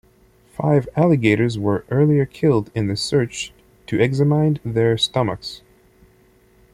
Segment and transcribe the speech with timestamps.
[0.57, 3.53] Five alligators were earlier killed in the search,
[3.85, 5.61] to examine their stomachs.